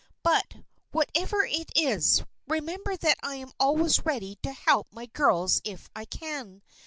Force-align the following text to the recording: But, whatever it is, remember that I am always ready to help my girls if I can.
But, 0.23 0.51
whatever 0.91 1.45
it 1.45 1.71
is, 1.75 2.23
remember 2.47 2.97
that 2.97 3.19
I 3.21 3.35
am 3.35 3.51
always 3.59 4.03
ready 4.03 4.35
to 4.41 4.51
help 4.51 4.87
my 4.91 5.05
girls 5.05 5.61
if 5.63 5.91
I 5.95 6.05
can. 6.05 6.63